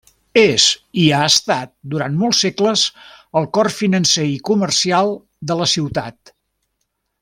[0.43, 0.63] És
[1.01, 2.87] i ha estat durant molts segles
[3.41, 5.15] el cor financer i comercial
[5.53, 6.39] de la ciutat.